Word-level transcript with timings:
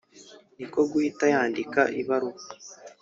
niko 0.57 0.79
guhita 0.91 1.25
yandika 1.33 1.81
ibaruwa 2.01 2.41